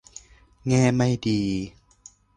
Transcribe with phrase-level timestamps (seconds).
[0.67, 1.41] แง่ไม่ดี